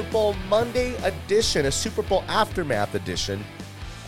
[0.00, 3.44] Super Bowl Monday edition, a Super Bowl aftermath edition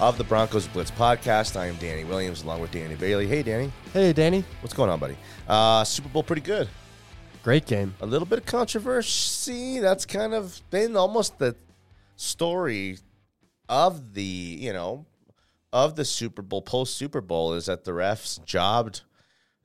[0.00, 1.54] of the Broncos Blitz podcast.
[1.54, 3.26] I am Danny Williams along with Danny Bailey.
[3.26, 3.70] Hey, Danny.
[3.92, 4.42] Hey, Danny.
[4.62, 5.18] What's going on, buddy?
[5.46, 6.66] Uh, Super Bowl pretty good.
[7.42, 7.94] Great game.
[8.00, 9.80] A little bit of controversy.
[9.80, 11.56] That's kind of been almost the
[12.16, 12.96] story
[13.68, 15.04] of the, you know,
[15.74, 19.02] of the Super Bowl, post Super Bowl, is that the refs jobbed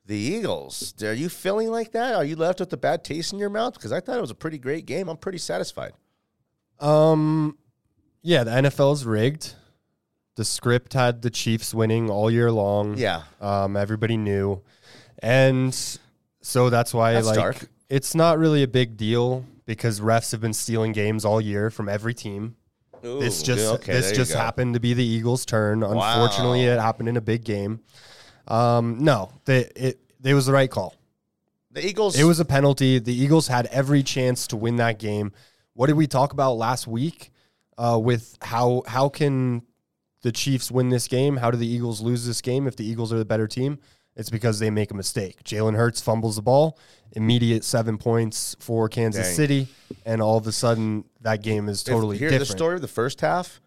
[0.04, 0.92] the Eagles.
[1.02, 2.14] Are you feeling like that?
[2.14, 3.72] Are you left with a bad taste in your mouth?
[3.72, 5.08] Because I thought it was a pretty great game.
[5.08, 5.94] I'm pretty satisfied.
[6.80, 7.56] Um,
[8.22, 9.54] yeah, the NFL is rigged.
[10.36, 12.96] The script had the Chiefs winning all year long.
[12.96, 13.22] Yeah.
[13.40, 14.62] Um, everybody knew,
[15.20, 15.74] and
[16.40, 17.68] so that's why That's like dark.
[17.88, 21.88] it's not really a big deal because refs have been stealing games all year from
[21.88, 22.54] every team.
[23.02, 24.38] this just okay, this there you just go.
[24.38, 25.82] happened to be the Eagles' turn.
[25.82, 27.80] Unfortunately, it happened in a big game.
[28.46, 30.94] Um, no, they, it it was the right call.
[31.72, 32.16] The Eagles.
[32.18, 32.98] It was a penalty.
[33.00, 35.32] The Eagles had every chance to win that game.
[35.78, 37.30] What did we talk about last week
[37.78, 39.62] uh, with how how can
[40.22, 41.36] the Chiefs win this game?
[41.36, 43.78] How do the Eagles lose this game if the Eagles are the better team?
[44.16, 45.44] It's because they make a mistake.
[45.44, 46.76] Jalen Hurts fumbles the ball,
[47.12, 49.36] immediate seven points for Kansas Dang.
[49.36, 49.68] City,
[50.04, 52.48] and all of a sudden that game is if- totally Here's different.
[52.48, 53.60] the story of the first half.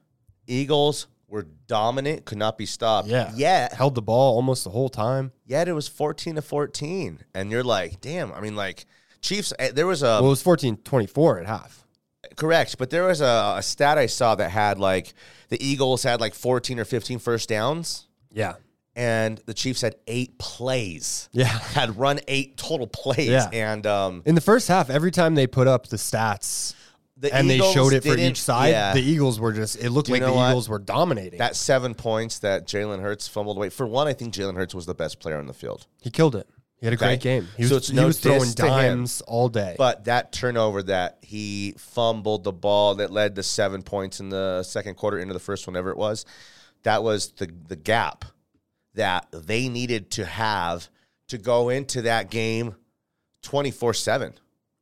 [0.48, 3.08] Eagles were dominant, could not be stopped.
[3.08, 5.32] Yeah, Yet, held the ball almost the whole time.
[5.46, 8.34] yet it was 14 to 14, and you're like, damn.
[8.34, 8.86] I mean, like
[9.22, 9.54] Chiefs.
[9.58, 11.81] eh, There was a Well, it was 14-24 at half.
[12.36, 15.14] Correct, but there was a, a stat I saw that had like
[15.50, 18.54] the Eagles had like 14 or 15 first downs, Yeah,
[18.96, 21.30] and the Chiefs had eight plays.
[21.32, 21.46] yeah.
[21.74, 23.50] Had run eight total plays, Yeah.
[23.54, 26.76] and um, In the first half, every time they put up the stats
[27.18, 28.70] the and Eagles they showed it for each side.
[28.70, 28.94] yeah.
[28.94, 30.50] The Eagles were just, it looked like the what?
[30.50, 31.38] Eagles were dominating.
[31.40, 33.70] that seven points that Jalen Hurts fumbled away.
[33.70, 35.86] For one, I think Jalen Hurts was the best player on the field.
[36.02, 36.48] he killed it.
[36.82, 37.06] He had a Okay.
[37.06, 37.48] great game.
[37.56, 39.76] He So was, it's he no was throwing dimes all day.
[39.78, 44.64] But that turnover that he fumbled the ball that led to seven points in the
[44.64, 46.26] second quarter into the first, whenever it was,
[46.84, 48.26] that was the the gap
[48.96, 50.90] that they needed to have
[51.28, 52.76] to go into that game
[53.44, 54.34] 24 7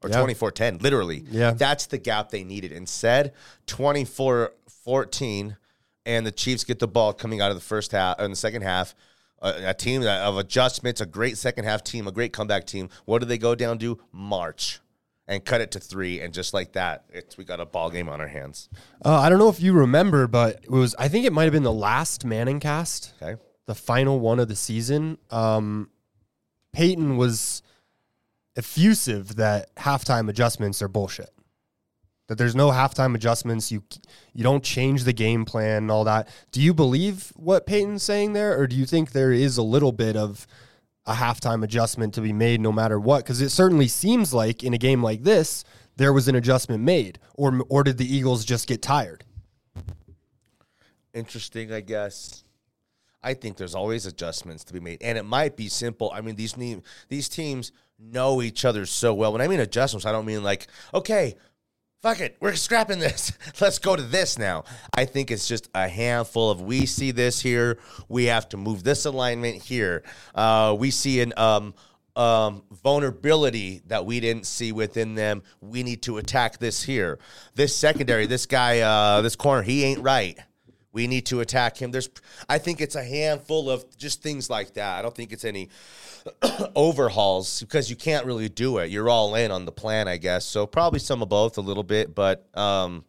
[0.01, 0.15] or Yeah.
[0.19, 1.25] 24 10, literally.
[1.29, 1.51] Yeah.
[1.51, 2.71] That's the gap they needed.
[2.71, 3.33] Instead,
[3.67, 4.53] 24
[4.85, 5.57] 14,
[6.05, 8.61] and the Chiefs get the ball coming out of the first half, in the second
[8.61, 8.95] half.
[9.41, 12.89] A, a team that, of adjustments, a great second half team, a great comeback team.
[13.05, 13.99] What do they go down to?
[14.11, 14.79] March
[15.27, 18.09] and cut it to three, and just like that, it's we got a ball game
[18.09, 18.67] on our hands.
[19.05, 21.53] uh, I don't know if you remember, but it was, I think it might have
[21.53, 25.19] been the last Manning cast, Okay, the final one of the season.
[25.29, 25.91] Um,
[26.73, 27.61] Peyton was
[28.55, 31.29] effusive that halftime adjustments are bullshit.
[32.29, 33.71] That there's no halftime adjustments.
[33.71, 33.83] You
[34.33, 36.29] you don't change the game plan and all that.
[36.51, 39.91] Do you believe what Peyton's saying there, or do you think there is a little
[39.91, 40.47] bit of
[41.05, 43.23] a halftime adjustment to be made no matter what?
[43.23, 45.65] Because it certainly seems like in a game like this
[45.97, 49.25] there was an adjustment made, or or did the Eagles just get tired?
[51.13, 52.43] interesting, I guess.
[53.21, 56.11] I think there's always adjustments to be made, and it might be simple.
[56.13, 56.55] I mean, these
[57.09, 59.33] these teams know each other so well.
[59.33, 61.35] When I mean adjustments, I don't mean like, okay,
[62.01, 63.31] fuck it, we're scrapping this.
[63.61, 64.63] Let's go to this now.
[64.93, 68.83] I think it's just a handful of we see this here, we have to move
[68.83, 70.03] this alignment here.
[70.33, 71.73] Uh, we see an um,
[72.15, 75.43] um, vulnerability that we didn't see within them.
[75.61, 77.19] We need to attack this here.
[77.55, 80.37] This secondary, this guy, uh, this corner, he ain't right.
[80.91, 81.91] We need to attack him.
[81.91, 82.09] There's,
[82.47, 84.97] I think it's a handful of just things like that.
[84.97, 85.69] I don't think it's any
[86.75, 88.89] overhauls because you can't really do it.
[88.89, 90.45] You're all in on the plan, I guess.
[90.45, 93.05] So probably some of both a little bit, but um,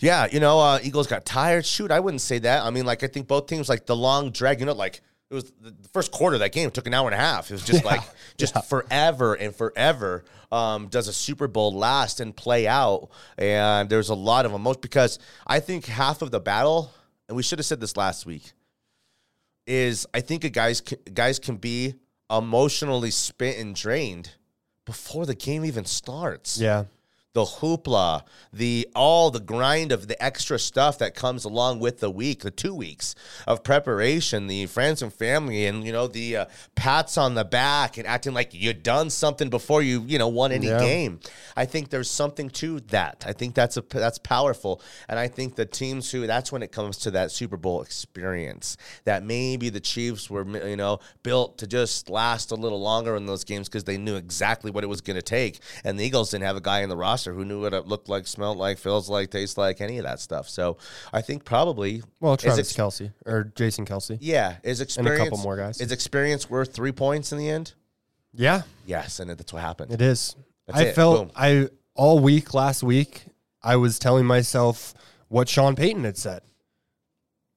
[0.00, 1.66] yeah, you know, uh, Eagles got tired.
[1.66, 2.64] Shoot, I wouldn't say that.
[2.64, 4.60] I mean, like I think both teams like the long drag.
[4.60, 5.00] You know, like
[5.34, 7.50] it was the first quarter of that game It took an hour and a half.
[7.50, 8.00] It was just like
[8.36, 10.24] just forever and forever.
[10.52, 13.08] Um, does a Super Bowl last and play out?
[13.36, 16.92] And there's a lot of emotion because I think half of the battle,
[17.28, 18.52] and we should have said this last week,
[19.66, 21.94] is I think a guys guys can be
[22.30, 24.30] emotionally spent and drained
[24.84, 26.84] before the game even starts Yeah,
[27.34, 28.22] the hoopla,
[28.52, 32.50] the all the grind of the extra stuff that comes along with the week, the
[32.50, 33.14] two weeks
[33.46, 36.44] of preparation, the friends and family, and you know the uh,
[36.76, 40.52] pats on the back and acting like you done something before you you know won
[40.52, 40.78] any Yeah.
[40.78, 41.20] game.
[41.56, 43.24] I think there's something to that.
[43.26, 46.70] I think that's a that's powerful, and I think the teams who that's when it
[46.70, 51.66] comes to that Super Bowl experience that maybe the Chiefs were you know built to
[51.66, 55.00] just last a little longer in those games because they knew exactly what it was
[55.00, 57.62] going to take, and the Eagles didn't have a guy in the roster who knew
[57.62, 60.48] what it looked like, smelled like, feels like, tastes like, any of that stuff.
[60.48, 60.76] So
[61.12, 64.18] I think probably well, is Travis ex- Kelce or Jason Kelce.
[64.20, 65.80] yeah, is And a experience couple more guys.
[65.80, 67.72] Is experience worth three points in the end?
[68.32, 69.92] Yeah, Yes, and that's what happened.
[69.92, 70.34] It is.
[70.66, 70.94] That's I it.
[70.94, 71.30] felt Boom.
[71.36, 73.26] I all week last week
[73.62, 74.92] I was telling myself
[75.28, 76.42] what Sean Payton had said.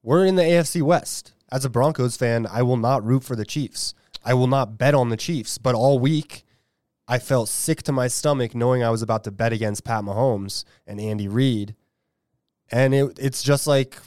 [0.03, 1.33] We're in the AFC West.
[1.51, 3.93] As a Broncos fan, I will not root for the Chiefs.
[4.23, 5.57] I will not bet on the Chiefs.
[5.57, 6.43] But all week,
[7.07, 10.65] I felt sick to my stomach knowing I was about to bet against Pat Mahomes
[10.85, 11.75] and Andy Reid.
[12.69, 13.97] And it, it's just like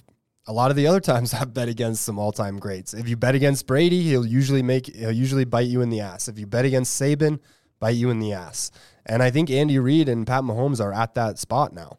[0.46, 2.92] a lot of the other times I've bet against some all-time greats.
[2.92, 6.28] If you bet against Brady, he'll usually make he'll usually bite you in the ass.
[6.28, 7.38] If you bet against Saban,
[7.78, 8.70] bite you in the ass.
[9.06, 11.98] And I think Andy Reid and Pat Mahomes are at that spot now.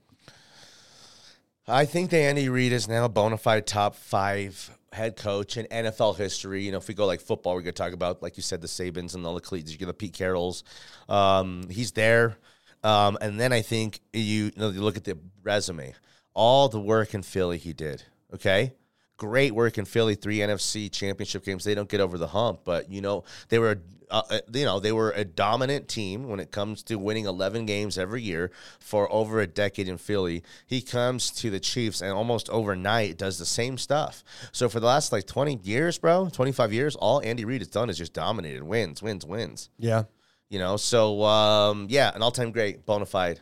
[1.68, 5.66] I think that Andy Reid is now a bona fide top five head coach in
[5.68, 6.64] NFL history.
[6.64, 8.62] You know, if we go like football, we're going to talk about, like you said,
[8.62, 10.64] the Sabans and all the Cleats, you get the Pete Carrolls.
[11.08, 12.38] Um, he's there.
[12.84, 15.94] Um, and then I think you, you, know, you look at the resume,
[16.34, 18.04] all the work in Philly he did.
[18.34, 18.74] Okay.
[19.22, 21.64] Great work in Philly, three NFC championship games.
[21.64, 23.78] They don't get over the hump, but you know they were
[24.10, 27.68] uh, uh, you know, they were a dominant team when it comes to winning 11
[27.68, 30.44] games every year for over a decade in Philly.
[30.66, 34.24] He comes to the Chiefs and almost overnight does the same stuff.
[34.52, 37.92] So for the last like 20 years, bro, 25 years, all Andy Reid has done
[37.92, 39.70] is just dominated wins, wins, wins.
[39.78, 40.04] Yeah.
[40.50, 43.40] You know, so um, yeah, an all time great, bona fide.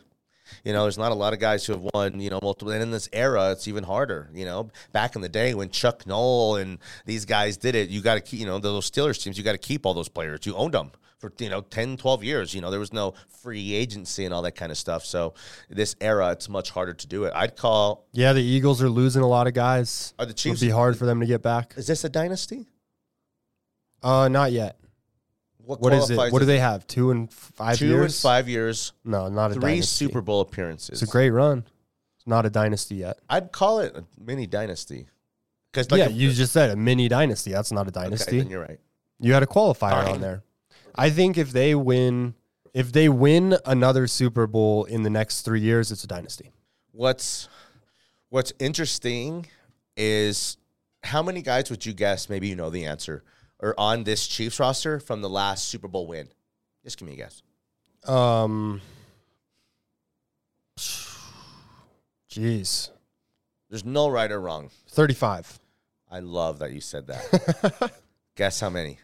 [0.64, 2.72] You know, there's not a lot of guys who have won, you know, multiple.
[2.72, 4.30] And in this era, it's even harder.
[4.34, 8.00] You know, back in the day when Chuck Noll and these guys did it, you
[8.00, 10.46] got to keep, you know, those Steelers teams, you got to keep all those players.
[10.46, 12.54] You owned them for, you know, 10, 12 years.
[12.54, 15.04] You know, there was no free agency and all that kind of stuff.
[15.04, 15.34] So
[15.68, 17.32] this era, it's much harder to do it.
[17.34, 18.06] I'd call.
[18.12, 20.14] Yeah, the Eagles are losing a lot of guys.
[20.18, 20.62] Are the Chiefs?
[20.62, 21.74] It'll be hard for them to get back.
[21.76, 22.66] Is this a dynasty?
[24.02, 24.79] Uh, not yet.
[25.64, 26.16] What, What is it?
[26.16, 26.86] What do they have?
[26.86, 28.02] Two and five Two years?
[28.16, 30.06] and five years, No, not a three dynasty.
[30.06, 31.02] Super Bowl appearances.
[31.02, 31.64] It's a great run.
[32.16, 33.18] It's not a dynasty yet.
[33.28, 35.06] I'd call it a mini dynasty.
[35.72, 37.52] Because yeah, you just said a mini dynasty.
[37.52, 38.38] That's not a Okay, dynasty.
[38.38, 38.80] then you're right.
[39.20, 40.08] You had a qualifier Fine.
[40.08, 40.42] on there.
[40.96, 42.34] I think if they win,
[42.74, 46.50] if they win another Super Bowl in the next three years, it's a dynasty.
[46.92, 47.48] What's
[48.30, 49.46] What's interesting
[49.96, 50.56] is
[51.02, 52.28] how many guys would you guess?
[52.28, 53.22] Maybe you know the answer.
[53.62, 56.28] Are on this Chiefs roster from the last Super Bowl win?
[56.82, 57.42] Just give me a guess.
[58.06, 58.80] Um,
[62.30, 62.90] jeez,
[63.68, 64.70] There's no right or wrong.
[64.88, 65.58] thirty-five.
[66.10, 67.92] I love that you said that.
[68.36, 68.98] guess how many?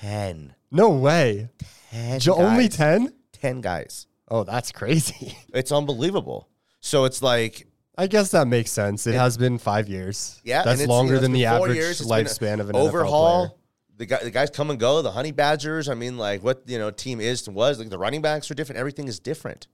[0.00, 0.54] Ten.
[0.70, 1.50] No way.
[1.90, 2.18] Ten.
[2.18, 3.12] J- only ten?
[3.32, 4.06] Ten guys.
[4.28, 5.36] Oh, that's crazy.
[5.54, 6.48] It's unbelievable.
[6.80, 7.66] So it's like
[7.98, 9.06] I guess that makes sense.
[9.06, 10.40] It has been five years.
[10.44, 12.00] Yeah, that's longer you know, than the average years.
[12.00, 13.58] Lifespan of an overhaul.
[13.98, 15.00] The guy, the guys come and go.
[15.02, 15.88] The Honey Badgers.
[15.88, 17.78] I mean, like what you know, team is and was.
[17.78, 18.78] Like the running backs are different.
[18.78, 19.68] Everything is different.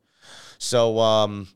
[0.59, 1.49] So, um,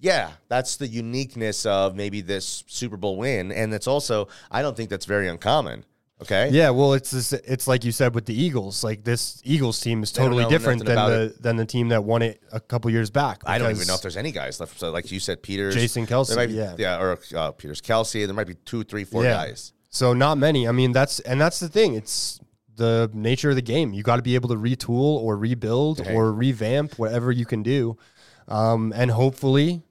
[0.00, 4.76] yeah, that's the uniqueness of maybe this Super Bowl win, and it's also I don't
[4.76, 5.84] think that's very uncommon.
[6.20, 6.50] Okay.
[6.50, 8.82] Yeah, well, it's this, it's like you said with the Eagles.
[8.82, 12.42] Like this Eagles team is totally different than the than the team that won it
[12.52, 13.42] a couple years back.
[13.46, 14.80] I don't even know if there's any guys left.
[14.80, 16.74] So, like you said, Peters, Jason Kelce, there might be, yeah.
[16.76, 18.26] yeah, or uh, Peters, Kelce.
[18.26, 19.34] There might be two, three, four Yeah.
[19.34, 19.72] guys.
[19.90, 20.68] So not many.
[20.68, 21.94] I mean, that's and that's the thing.
[21.94, 22.40] It's
[22.76, 23.92] the nature of the game.
[23.92, 24.90] You got to be able to retool
[25.22, 26.14] or rebuild Okay.
[26.14, 27.96] or revamp whatever you can do,
[28.46, 29.82] um, and hopefully,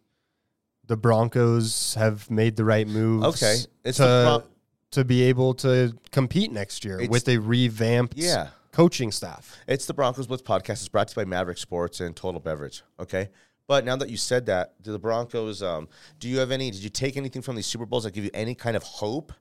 [0.85, 3.25] the Broncos have made the right moves.
[3.25, 3.57] Okay.
[3.83, 4.03] It's to
[4.43, 4.43] pro-
[4.91, 8.49] to be able to compete next year It's- with a revamped Yeah.
[8.71, 9.57] coaching staff.
[9.67, 10.69] It's the Broncos Blitz podcast.
[10.79, 12.83] It's brought to you by Maverick Sports and Total Beverage.
[12.99, 13.29] Okay.
[13.67, 15.89] But now that you said that, do the Broncos, um,
[16.19, 18.29] do you have any, did you take anything from these Super Bowls that give you
[18.33, 19.33] any kind of hope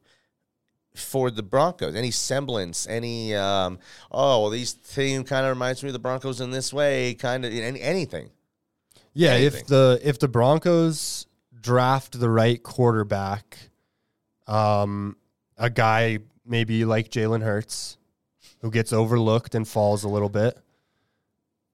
[0.99, 1.95] for the Broncos?
[1.95, 2.87] Any semblance?
[2.87, 3.79] Any, um,
[4.11, 7.45] oh, well, these team kind of reminds me of the Broncos in this way, kind
[7.45, 8.31] of, any, anything.
[9.13, 9.61] Yeah, anything.
[9.61, 11.27] if the if the Broncos
[11.59, 13.71] draft the right quarterback,
[14.47, 15.17] um,
[15.57, 17.97] a guy maybe like Jalen Hurts,
[18.61, 20.59] who gets overlooked and falls a little bit,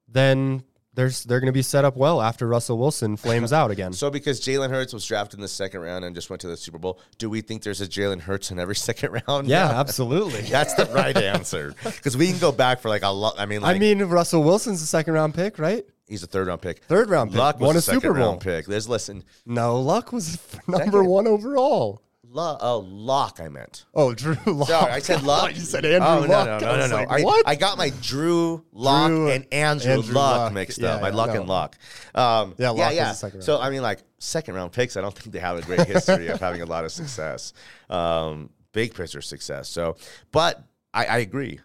[0.07, 0.63] then
[0.95, 3.93] there's they're going to be set up well after Russell Wilson flames out again.
[3.93, 6.57] So because Jalen Hurts was drafted in the second round and just went to the
[6.57, 9.49] Super Bowl, do we think there's a Jalen Hurts in every second round?
[9.49, 9.75] yeah, No.
[9.75, 10.41] absolutely.
[10.51, 11.75] That's the right answer.
[11.85, 13.35] Because we can go back for like a lot.
[13.39, 15.85] I mean, like, I mean, Russell Wilson's a second round pick, right?
[16.09, 16.83] he's a third round pick.
[16.85, 18.29] Third round pick, Luck was won a, Super second Bowl.
[18.29, 18.67] round pick.
[18.67, 21.07] There's listen, No, Luck was number Second.
[21.07, 22.03] one overall.
[22.33, 23.85] Luck, oh, Lock, I meant.
[23.95, 24.69] Oh, Drew Luck.
[24.69, 25.55] Sorry, I said Luck.
[25.55, 26.29] you said Andrew oh, Luck.
[26.29, 26.97] No, no, no, no, no.
[26.97, 27.49] like, I, what?
[27.49, 30.53] I got my Drew Lock Drew- and Andrew, Andrew Luck, Luck.
[30.53, 31.03] mixed Yeah, up.
[31.03, 31.41] My yeah, Luck no.
[31.41, 31.79] and Luck.
[32.15, 33.13] Um, Yeah, yeah, was yeah.
[33.13, 33.61] second so.
[33.61, 34.97] I mean, like second round picks.
[34.97, 37.53] I don't think they have a great history of having a lot of success.
[37.91, 39.69] Um, big picture success.
[39.69, 39.97] So,
[40.31, 40.63] but
[40.95, 41.61] I, I agree.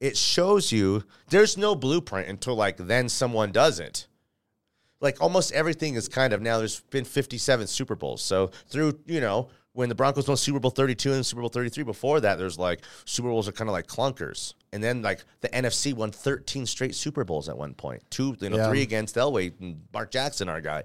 [0.00, 4.06] It shows you there's no blueprint until like then someone does it
[5.02, 9.20] like almost everything is kind of now there's been 57 super bowls so through you
[9.20, 12.58] know when the Broncos won Super Bowl 32 and Super Bowl 33 before that, there's
[12.58, 14.54] like Super Bowls are kind of like clunkers.
[14.72, 18.02] And then like the NFC won 13 straight Super Bowls at one point.
[18.10, 18.68] Two, you know, Yeah.
[18.68, 20.82] three against Elway and Mark Jackson, our guy.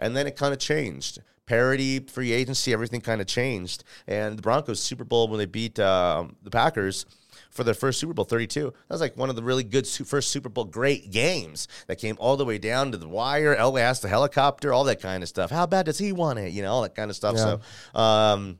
[0.00, 1.20] And then it kind of changed.
[1.46, 3.84] Parity, free agency, everything kind of changed.
[4.06, 7.04] And the Broncos Super Bowl when they beat um, the Packers
[7.50, 8.64] for their first Super Bowl 32.
[8.64, 11.96] That was like one of the really good su- first Super Bowl great games that
[11.96, 13.54] came all the way down to the wire.
[13.56, 15.50] Elway asked the helicopter, all that kind of stuff.
[15.50, 16.52] How bad does he want it?
[16.52, 17.36] You know, all that kind of stuff.
[17.38, 17.60] So
[17.98, 18.58] um,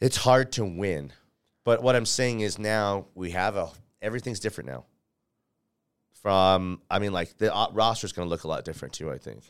[0.00, 1.12] it's hard to win.
[1.64, 3.68] But what I'm saying is now we have a
[4.00, 4.84] everything's different now.
[6.22, 7.68] From I mean, like the uh,
[8.02, 9.10] is going to look a lot different too.
[9.10, 9.42] I think.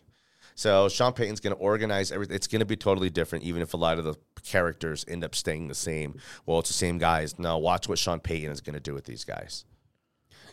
[0.59, 2.35] So Sean Payton's going to organize everything.
[2.35, 5.37] It's going to be totally different, even if a lot of the characters end up
[5.37, 6.19] staying the same.
[6.47, 7.38] Well, it's the same guys.
[7.38, 9.65] No, watch what Sean Payton is going to do with these guys.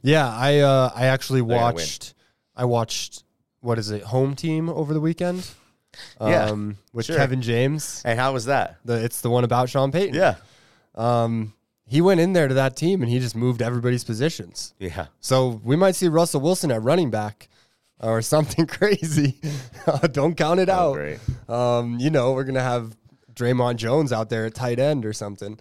[0.04, 2.14] Yeah, I uh, I actually watched.
[2.56, 3.24] I watched
[3.62, 4.04] what is it?
[4.04, 5.50] Home Team over the weekend.
[6.22, 7.18] Yeah, um, with sure.
[7.18, 8.04] Kevin James.
[8.06, 8.78] And how was that?
[8.86, 10.14] The, it's the one about Sean Payton.
[10.14, 10.36] Yeah,
[10.94, 11.56] Um,
[11.88, 14.76] he went in there to that team and he just moved everybody's positions.
[14.78, 15.08] yeah.
[15.20, 17.50] So we might see Russell Wilson at running back
[18.00, 19.40] or something crazy.
[20.12, 21.18] Don't count it Oh,
[21.50, 21.54] out.
[21.80, 22.96] Um, you know, we're gonna have
[23.34, 25.60] Draymond Jones out there at tight end or something.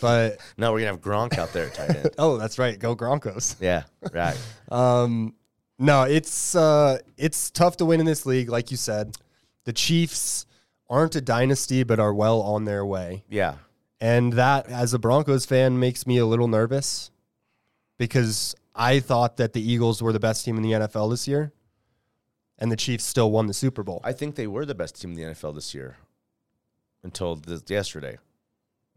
[0.00, 2.10] But No, we're gonna have Gronk out there at tight end.
[2.18, 2.78] oh, that's right.
[2.78, 3.56] Go Broncos.
[3.60, 4.36] yeah, right.
[4.70, 5.34] Um,
[5.78, 9.16] no, it's uh, it's tough to win in this league, like you said.
[9.64, 10.46] The Chiefs
[10.88, 13.56] aren't a dynasty, but are well on their way, Yeah,
[14.00, 17.10] and that, as a Broncos fan, makes me a little nervous
[17.98, 21.52] because I thought that the Eagles were the best team in the NFL this year,
[22.58, 24.00] and the Chiefs still won the Super Bowl.
[24.04, 25.96] I think they were the best team in the NFL this year
[27.02, 28.18] until this, yesterday.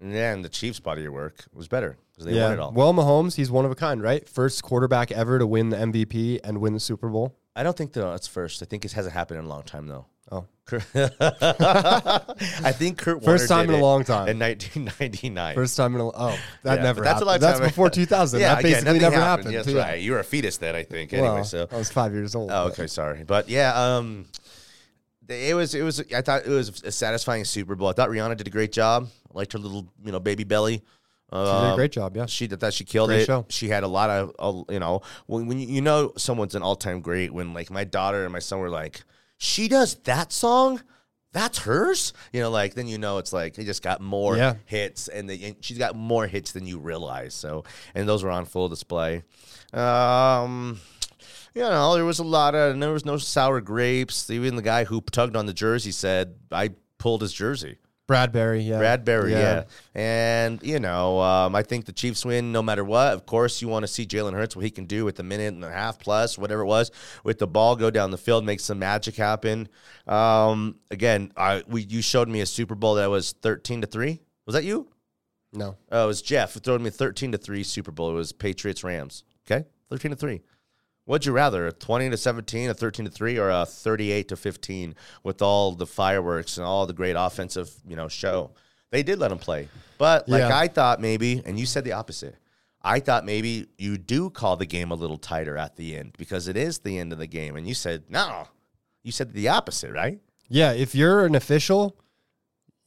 [0.02, 2.72] And then the Chiefs' body of work was better because they won it all.
[2.72, 4.28] Well, Mahomes, he's one of a kind, right?
[4.28, 7.36] First quarterback ever to win the MVP and win the Super Bowl.
[7.56, 8.62] I don't think that's first.
[8.62, 10.06] I think it hasn't happened in a long time though.
[10.32, 10.46] Oh,
[11.42, 14.28] I think Kurt Warner First time in a long time.
[14.28, 15.56] in 1999.
[15.56, 17.26] first time in a oh that Yeah, never but that's a happened.
[17.26, 18.40] lot of That's before 2000.
[18.42, 19.56] yeah, that again, basically nothing never happened.
[19.56, 19.82] That's So, yeah.
[19.82, 20.02] right.
[20.02, 21.14] You were a fetus then, I think.
[21.14, 22.52] Anyway, so I was five years old.
[22.52, 24.26] Oh, but- okay, sorry, but yeah, um,
[25.28, 26.04] it was it was.
[26.14, 27.88] I thought it was a satisfying Super Bowl.
[27.90, 29.08] I thought Rihanna did a great job.
[29.34, 30.78] I liked her little, you know, baby belly.
[31.32, 32.18] She did a Um, great job.
[32.18, 32.26] Yeah.
[32.26, 32.74] She did that.
[32.74, 33.26] She killed Great it.
[33.28, 33.46] show.
[33.50, 36.64] She had a lot of, uh, you know, when, when you- you know someone's an
[36.64, 37.32] all time great.
[37.32, 39.04] When like my daughter and my son were like,
[39.40, 40.82] she does that song.
[41.32, 42.50] That's hers, you know.
[42.52, 44.56] Like then you know it's like they just got more Yeah.
[44.66, 47.34] hits, and, and she's got more hits than you realize.
[47.36, 47.64] So,
[47.96, 49.24] and those were on full display.
[49.74, 50.80] Um,
[51.54, 54.30] you know, there was a lot of, and there was no sour grapes.
[54.30, 57.78] Even the guy who tugged on the jersey said, "I pulled his jersey."
[58.10, 58.66] Bradberry.
[58.66, 58.80] Yeah.
[58.80, 59.64] Bradberry, yeah.
[59.94, 63.14] And, you know, um, I think the Chiefs win no matter what.
[63.14, 65.54] Of course, you want to see Jalen Hurts, what he can do with the minute
[65.54, 66.90] and a half plus, whatever it was,
[67.24, 69.70] with the ball, go down the field, make some magic happen.
[70.08, 74.20] Um, again, I we you showed me a Super Bowl that was 13 to 3.
[74.48, 74.90] Was that you?
[75.54, 75.78] No.
[75.92, 78.12] Oh, it was Jeff who throwed me 13 to 3 Super Bowl.
[78.12, 79.24] It was Patriots Rams.
[79.46, 79.66] Okay?
[79.90, 80.42] 13 to 3.
[81.10, 84.36] What'd you rather, a 20 to 17, a 13 to 3, or a 38 to
[84.36, 88.52] 15 with all the fireworks and all the great offensive, you know, show?
[88.92, 89.70] They did let them play.
[89.98, 90.56] But like Yeah.
[90.56, 92.36] I thought maybe, and you said the opposite.
[92.84, 96.48] I thought maybe you do call the game a little tighter at the end because
[96.48, 97.56] it is the end of the game.
[97.56, 98.48] And you said, no.
[99.02, 100.20] You said the opposite, right?
[100.48, 100.74] Yeah.
[100.74, 101.98] If you're an official,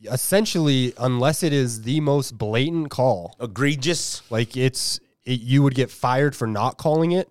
[0.09, 4.23] essentially, unless it is the most blatant call, Egregious.
[4.31, 7.29] like it's it, you would get fired for not calling it.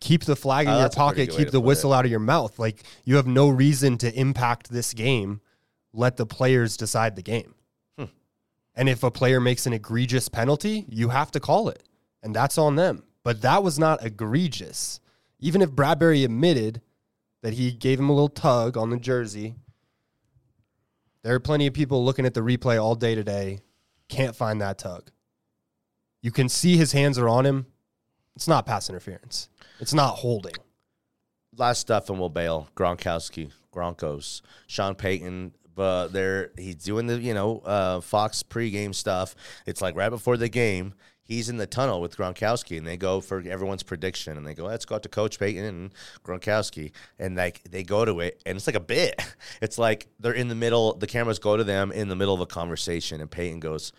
[0.00, 1.36] Keep the flag in Oh, your that's a pretty pocket.
[1.36, 2.58] Keep the whistle out of your mouth.
[2.58, 5.40] Like you have no reason to impact this game.
[5.92, 7.54] Let the players decide the game.
[7.98, 8.04] Hmm.
[8.76, 11.82] And if a player makes an egregious penalty, you have to call it,
[12.22, 13.02] and that's on them.
[13.24, 15.00] But that was not egregious.
[15.40, 16.80] Even if Bradberry admitted
[17.42, 19.54] that he gave him a little tug on the jersey,
[21.22, 23.60] there are plenty of people looking at the replay all day today,
[24.08, 25.10] can't find that tug.
[26.22, 27.66] You can see his hands are on him.
[28.34, 29.48] It's not pass interference.
[29.80, 30.54] It's not holding.
[31.56, 32.68] last stuff and we'll bail.
[32.76, 35.52] Gronkowski, Gronkos, Sean Payton.
[35.74, 39.36] But they're he's doing the you know uh, Fox pregame stuff.
[39.64, 40.94] It's like right before the game.
[41.22, 44.64] He's in the tunnel with Gronkowski, and they go for everyone's prediction, and they go,
[44.64, 45.92] "Let's go out to Coach Payton and
[46.24, 49.22] Gronkowski," and like they go to it, and it's like a bit.
[49.62, 50.94] It's like they're in the middle.
[50.94, 53.92] The cameras go to them in the middle of a conversation, and Payton goes,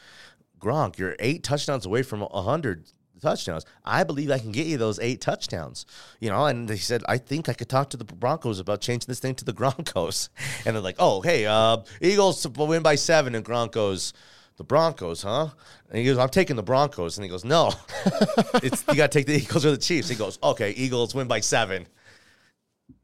[0.60, 3.66] "Gronk, you're eight touchdowns away from hundred touchdowns.
[3.84, 5.86] I believe I can get you those eight touchdowns.
[6.20, 9.08] You know, and he said, I think I could talk to the Broncos about changing
[9.08, 10.30] this thing to the Broncos.
[10.66, 14.14] And they're like, oh, hey, uh, Eagles win by seven, and Broncos.
[14.58, 15.48] The Broncos, huh?
[15.90, 17.18] And he goes, I'm taking the Broncos.
[17.18, 17.72] And he goes, No,
[18.56, 20.10] it's you got to take the Eagles or the Chiefs.
[20.10, 21.88] He goes, Okay, Eagles win by seven.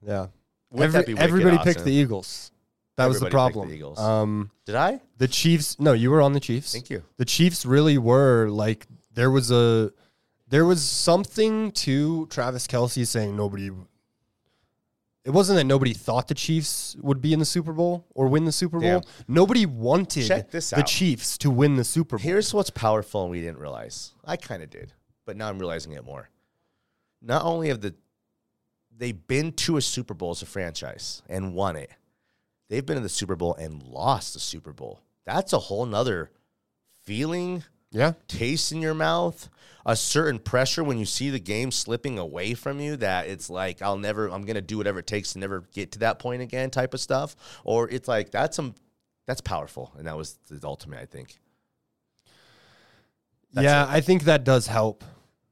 [0.06, 0.28] Yeah.
[0.72, 1.86] That everybody picked awesome?
[1.86, 2.52] the Eagles.
[2.98, 3.70] That was the problem.
[3.70, 4.00] the Eagles.
[4.00, 5.02] Um, Did I?
[5.18, 5.80] the Chiefs.
[5.80, 6.72] No, you were on the Chiefs.
[6.72, 7.04] Thank you.
[7.18, 9.92] The Chiefs really were like there was a
[10.48, 13.72] there was something to Travis Kelce saying nobody.
[15.24, 18.46] It wasn't that nobody thought the Chiefs would be in the Super Bowl or win
[18.46, 19.02] the Super Bowl.
[19.02, 19.02] Damn.
[19.28, 20.88] Nobody wanted Check this the out.
[20.88, 22.24] Chiefs to win the Super Bowl.
[22.24, 24.14] Here's what's powerful and we didn't realize.
[24.24, 24.94] I kind of did,
[25.26, 26.30] but now I'm realizing it more.
[27.24, 27.96] Not only have the
[28.96, 31.90] they've been to a Super Bowl as a franchise and won it,
[32.70, 35.02] they've been in the Super Bowl and lost the Super Bowl.
[35.26, 36.30] That's a whole nother
[37.04, 37.64] feeling,
[37.96, 39.50] yeah, taste in your mouth,
[39.86, 43.82] a certain pressure when you see the game slipping away from you that it's like
[43.82, 46.70] I'll never I'm gonna do whatever it takes to never get to that point again
[46.70, 47.36] type of stuff.
[47.64, 48.76] Or it's like that's some
[49.26, 49.94] that's powerful.
[49.98, 51.40] And that was the ultimate, I think.
[53.54, 53.86] That's yeah.
[53.88, 55.06] I think that does help.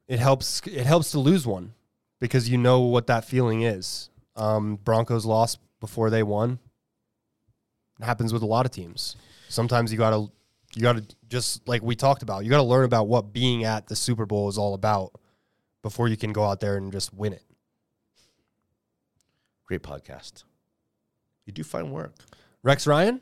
[0.09, 0.61] It helps.
[0.67, 1.73] It helps to lose one
[2.19, 4.09] because you know what that feeling is.
[4.35, 6.59] Um, Broncos lost before they won.
[8.01, 9.15] It happens with a lot of teams.
[9.47, 10.27] Sometimes you gotta,
[10.75, 12.43] you gotta just like we talked about.
[12.43, 15.11] You gotta learn about what being at the Super Bowl is all about
[15.81, 17.43] before you can go out there and just win it.
[19.65, 20.43] Great podcast.
[21.45, 22.13] You do fine work.
[22.63, 23.19] Rex Ryan,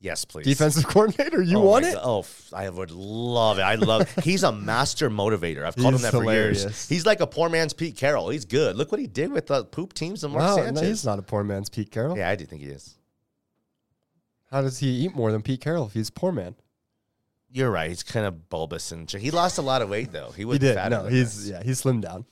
[0.00, 0.44] Yes, please.
[0.44, 1.94] defensive coordinator, you Oh want it?
[1.94, 2.02] God.
[2.04, 3.62] Oh, I would love it.
[3.62, 4.08] I love.
[4.24, 5.64] he's a master motivator.
[5.64, 6.88] I've called He's him that for years.
[6.88, 8.28] He's like a poor man's Pete Carroll.
[8.28, 8.76] He's good.
[8.76, 10.82] Look what he did with the poop teams and Mark No, Sanchez.
[10.82, 12.16] no, he's not a poor man's Pete Carroll.
[12.16, 12.94] Yeah, I do think he is.
[14.50, 16.54] How does he eat more than Pete Carroll if he's a poor man?
[17.56, 17.88] You're right.
[17.88, 20.30] He's kind of bulbous and he lost a lot of weight though.
[20.36, 20.74] He was He did.
[20.74, 22.26] Fat No, he's yeah, he's slimmed down.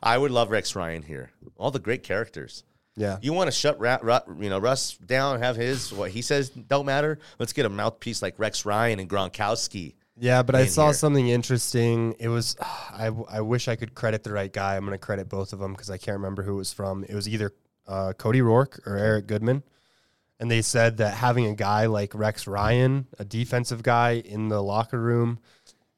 [0.00, 1.32] I would love Rex Ryan here.
[1.56, 2.62] All the great characters.
[2.94, 3.18] Yeah.
[3.20, 6.50] You want to shut Ra- Ra- you know Russ down, have his what he says
[6.50, 7.18] don't matter.
[7.40, 9.94] Let's get a mouthpiece like Rex Ryan and Gronkowski.
[10.16, 10.94] Yeah, but I saw here.
[10.94, 12.14] something interesting.
[12.20, 14.76] It was I, I wish I could credit the right guy.
[14.76, 17.02] I'm going to credit both of them because I can't remember who it was from.
[17.02, 17.52] It was either
[17.88, 19.64] uh, Cody Roark or Eric Goodman.
[20.44, 24.60] And they said that having a guy like Rex Ryan, a defensive guy in the
[24.62, 25.38] locker room,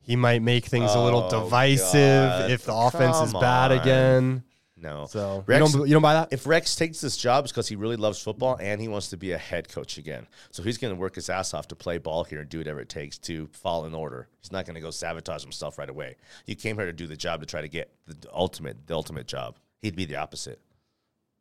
[0.00, 2.50] he might make things a little Oh, divisive God.
[2.52, 3.78] if the offense is bad on.
[3.80, 4.42] again.
[4.76, 5.06] No.
[5.06, 6.28] So Rex- you don't you don't buy that?
[6.32, 9.16] if Rex takes this job, it's because he really loves football and he wants to
[9.16, 10.28] be a head coach again.
[10.52, 12.78] So he's going to work his ass off to play ball here and do whatever
[12.78, 14.28] it takes to fall in order.
[14.40, 16.14] He's not going to go sabotage himself right away.
[16.46, 19.26] You came here to do the job to try to get the ultimate, the ultimate
[19.26, 19.56] job.
[19.82, 20.60] He'd be the opposite.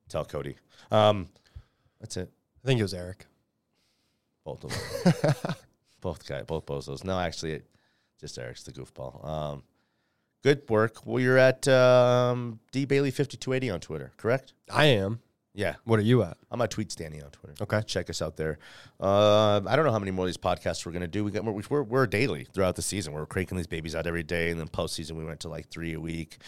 [0.09, 0.55] Tell Cody.
[0.89, 1.27] Um,
[2.01, 2.31] that's it.
[2.65, 3.27] I think it was Eric.
[4.43, 5.55] Both of them.
[6.01, 7.03] both guy, both bozos.
[7.03, 7.67] No, actually, it,
[8.19, 9.23] just Eric's the goofball.
[9.23, 9.63] Um,
[10.41, 11.05] good work.
[11.05, 14.53] Well, you're at um, D Bailey fifty two eighty on Twitter, correct?
[14.73, 15.19] I am.
[15.53, 16.35] Yeah, What are you at?
[16.51, 17.53] I'm at Tweet Standing on Twitter.
[17.61, 17.81] Okay.
[17.85, 18.57] check us out there.
[18.99, 21.23] Uh, I don't know how many more of these podcasts we're gonna do.
[21.23, 23.13] We got we're, we're, we're daily throughout the season.
[23.13, 25.93] We're cranking these babies out every day, and then postseason we went to like three
[25.93, 26.39] a week.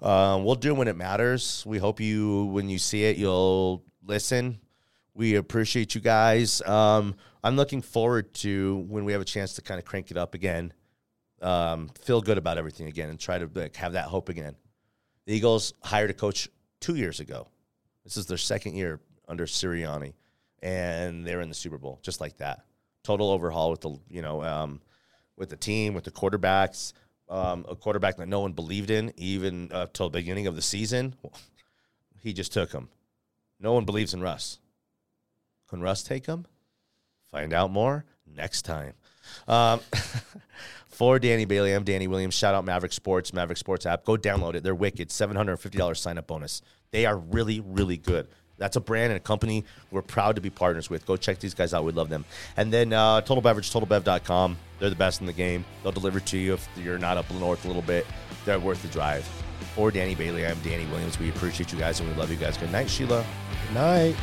[0.00, 1.64] Um, we'll do when it matters.
[1.66, 4.60] We hope you when you see it, you'll listen.
[5.14, 6.60] We appreciate you guys.
[6.62, 10.16] Um, I'm looking forward to when we have a chance to kind of crank it
[10.16, 10.72] up again.
[11.40, 14.56] Um, feel good about everything again, and try to like, have that hope again.
[15.26, 16.48] The Eagles hired a coach
[16.80, 17.48] two years ago.
[18.02, 20.14] This is their second year under Sirianni,
[20.62, 22.64] and they're in the Super Bowl just like that.
[23.04, 24.80] Total overhaul with the you know um,
[25.36, 26.92] with the team with the quarterbacks.
[27.28, 30.62] Um, a quarterback that no one believed in even up till the beginning of the
[30.62, 31.14] season.
[32.20, 32.88] He just took him.
[33.60, 34.58] No one believes in Russ.
[35.68, 36.46] Can Russ take him?
[37.30, 38.94] Find out more next time.
[39.48, 39.80] Um,
[40.88, 42.34] for Danny Bailey, I'm Danny Williams.
[42.34, 44.04] Shout out Maverick Sports, Maverick Sports app.
[44.04, 44.62] Go download it.
[44.62, 45.08] They're wicked.
[45.08, 46.62] $750 sign up bonus.
[46.90, 48.28] They are really, really good.
[48.56, 51.06] That's a brand and a company we're proud to be partners with.
[51.06, 51.84] Go check these guys out.
[51.84, 52.24] We love them.
[52.56, 54.56] And then uh, Total Beverage, totalbev.com.
[54.78, 55.64] They're the best in the game.
[55.82, 58.06] They'll deliver to you if you're not up north a little bit.
[58.44, 59.24] They're worth the drive.
[59.74, 61.18] For Danny Bailey, I'm Danny Williams.
[61.18, 62.56] We appreciate you guys and we love you guys.
[62.56, 63.24] Good night, Sheila.
[63.66, 64.14] Good night.